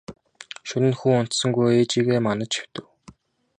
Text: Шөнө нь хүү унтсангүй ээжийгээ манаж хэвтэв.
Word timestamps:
Шөнө 0.69 0.87
нь 0.91 0.97
хүү 0.99 1.13
унтсангүй 1.19 1.69
ээжийгээ 1.81 2.19
манаж 2.25 2.51
хэвтэв. 2.57 2.85